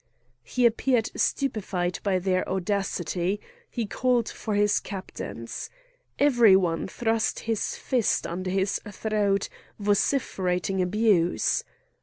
[0.41, 5.69] He appeared stupefied by their audacity; he called for his captains.
[6.17, 11.63] Every one thrust his fist under his throat, vociferating abuse.